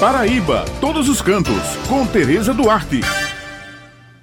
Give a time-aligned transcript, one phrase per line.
[0.00, 3.00] Paraíba, todos os cantos, com Tereza Duarte.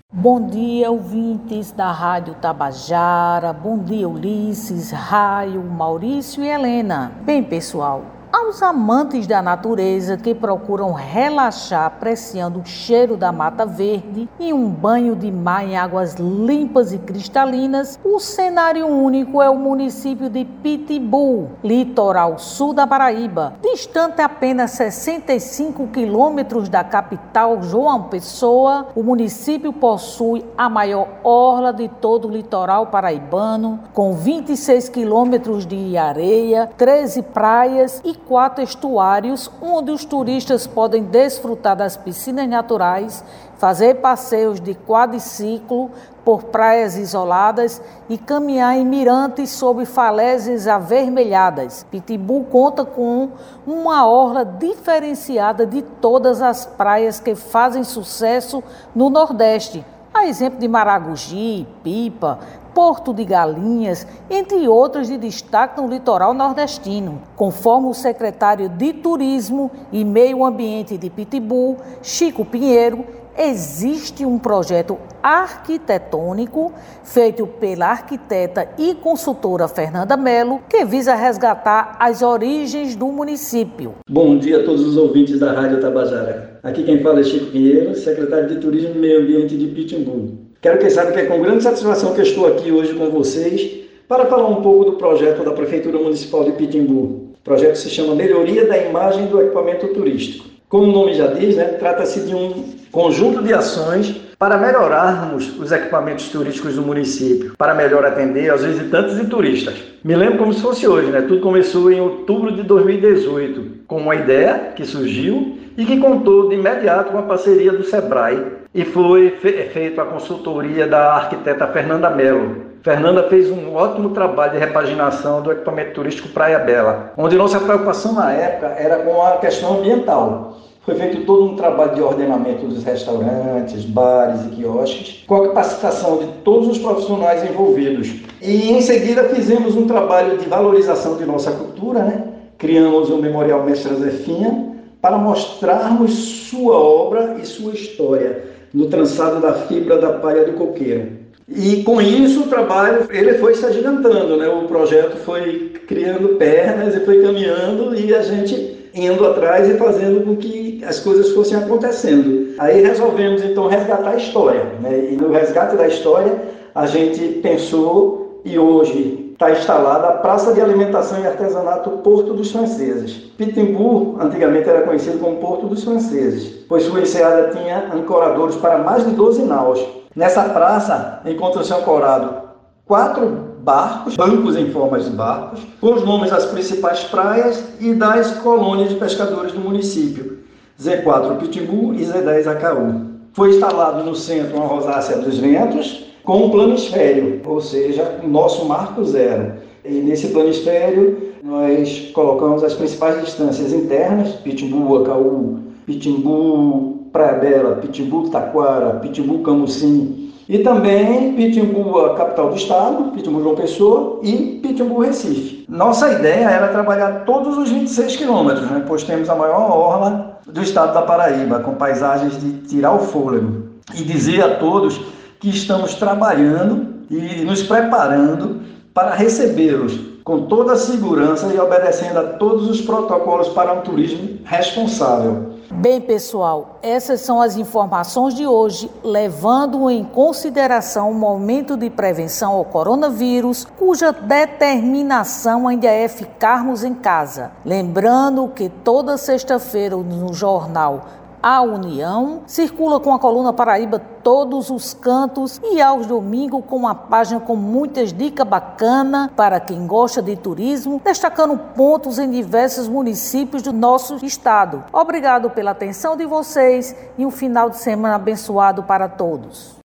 [0.10, 3.52] Bom dia, ouvintes da Rádio Tabajara.
[3.52, 7.12] Bom dia, Ulisses, Raio, Maurício e Helena.
[7.26, 8.06] Bem, pessoal,
[8.46, 14.70] aos amantes da natureza que procuram relaxar apreciando o cheiro da mata verde e um
[14.70, 20.46] banho de mar em águas limpas e cristalinas, o cenário único é o município de
[20.46, 28.90] Pitbull, litoral sul da Paraíba, distante apenas 65 quilômetros da capital João Pessoa.
[28.96, 35.98] O município possui a maior orla de todo o litoral paraibano, com 26 quilômetros de
[35.98, 43.24] areia, 13 praias e quatro estuários onde os turistas podem desfrutar das piscinas naturais,
[43.58, 45.90] fazer passeios de quadriciclo
[46.26, 51.86] por praias isoladas e caminhar em mirantes sobre falésias avermelhadas.
[51.90, 53.30] Pitbull conta com
[53.66, 58.62] uma orla diferenciada de todas as praias que fazem sucesso
[58.94, 62.40] no Nordeste, a exemplo de Maragogi, Pipa,
[62.74, 67.22] Porto de Galinhas, entre outros de destaque no litoral nordestino.
[67.36, 73.06] Conforme o secretário de Turismo e Meio Ambiente de Pitbull, Chico Pinheiro,
[73.38, 82.22] existe um projeto arquitetônico feito pela arquiteta e consultora Fernanda Mello que visa resgatar as
[82.22, 83.96] origens do município.
[84.10, 86.60] Bom dia a todos os ouvintes da Rádio Tabajara.
[86.64, 90.46] Aqui quem fala é Chico Pinheiro, secretário de Turismo e Meio Ambiente de Pitbull.
[90.62, 94.26] Quero que saibam que é com grande satisfação que estou aqui hoje com vocês para
[94.26, 97.34] falar um pouco do projeto da Prefeitura Municipal de Pitimbu.
[97.34, 100.55] O projeto se chama Melhoria da Imagem do Equipamento Turístico.
[100.76, 105.72] Como o nome já diz, né, trata-se de um conjunto de ações para melhorarmos os
[105.72, 109.76] equipamentos turísticos do município, para melhor atender aos visitantes e turistas.
[110.04, 111.22] Me lembro como se fosse hoje, né?
[111.22, 116.56] Tudo começou em outubro de 2018, com uma ideia que surgiu e que contou de
[116.56, 122.10] imediato com a parceria do Sebrae e foi fe feita a consultoria da arquiteta Fernanda
[122.10, 122.66] Mello.
[122.84, 128.14] Fernanda fez um ótimo trabalho de repaginação do equipamento turístico Praia Bela, onde nossa preocupação
[128.14, 130.65] na época era com a questão ambiental.
[130.86, 136.20] Foi feito todo um trabalho de ordenamento dos restaurantes, bares e quiosques, com a capacitação
[136.20, 138.14] de todos os profissionais envolvidos.
[138.40, 142.24] E em seguida fizemos um trabalho de valorização de nossa cultura, né?
[142.60, 149.54] Criamos o Memorial Mestre Zefinha para mostrarmos sua obra e sua história no trançado da
[149.54, 151.14] fibra da palha do coqueiro.
[151.50, 154.48] E com isso o trabalho ele foi se agigantando, né?
[154.48, 160.24] O projeto foi criando pernas e foi caminhando e a gente indo atrás e fazendo
[160.24, 162.56] com que as coisas fossem acontecendo.
[162.58, 165.12] Aí resolvemos então resgatar a história, né?
[165.12, 166.42] E no resgate da história
[166.74, 172.52] a gente pensou e hoje está instalada a Praça de Alimentação e Artesanato Porto dos
[172.52, 173.14] Franceses.
[173.38, 179.06] Pitimbu antigamente era conhecido como Porto dos Franceses, pois sua enseada tinha ancoradores para mais
[179.06, 179.86] de 12 naus.
[180.16, 182.46] Nessa praça encontra-se ancorado
[182.86, 188.32] quatro barcos, bancos em formas de barcos, com os nomes das principais praias e das
[188.40, 190.35] colônias de pescadores do município,
[190.82, 193.02] Z4 Pitimbu e Z10 Acaú.
[193.34, 198.66] Foi instalado no centro uma rosácea dos ventos, com um planisfério, ou seja, o nosso
[198.66, 199.54] marco zero.
[199.84, 208.30] E nesse planisfério nós colocamos as principais distâncias internas, Pitimbu, Acaú, Pitimbu, Praia Bela, Pitimbu,
[208.30, 215.00] Taquara, Pitimbu, Camusim, e também Pitimbu, a capital do estado, Pitimbu, João Pessoa e Pitimbu,
[215.00, 215.66] Recife.
[215.68, 218.84] Nossa ideia era trabalhar todos os 26 quilômetros, né?
[218.88, 223.66] pois temos a maior orla do estado da Paraíba, com paisagens de tirar o fôlego.
[223.94, 225.02] E dizer a todos
[225.40, 228.62] que estamos trabalhando e nos preparando
[228.94, 234.40] para recebê-los com toda a segurança e obedecendo a todos os protocolos para um turismo
[234.44, 235.55] responsável.
[235.72, 242.54] Bem, pessoal, essas são as informações de hoje, levando em consideração o momento de prevenção
[242.54, 247.52] ao coronavírus, cuja determinação ainda é ficarmos em casa.
[247.66, 251.06] Lembrando que toda sexta-feira no jornal
[251.46, 256.96] a União, circula com a coluna Paraíba todos os cantos e aos domingos com uma
[256.96, 263.62] página com muitas dicas bacanas para quem gosta de turismo, destacando pontos em diversos municípios
[263.62, 264.86] do nosso estado.
[264.92, 269.76] Obrigado pela atenção de vocês e um final de semana abençoado para todos.